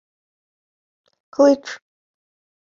[1.35, 1.65] —Клич.